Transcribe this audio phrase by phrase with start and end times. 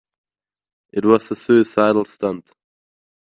[0.91, 2.55] It was a suicidal stunt.